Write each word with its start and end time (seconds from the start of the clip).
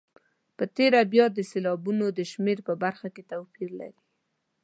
په 0.57 0.63
تېره 0.75 1.01
بیا 1.13 1.25
د 1.33 1.39
سېلابونو 1.51 2.05
د 2.17 2.19
شمېر 2.31 2.57
په 2.67 2.73
برخه 2.83 3.07
کې 3.15 3.23
توپیر 3.31 3.69
لري. 3.79 4.01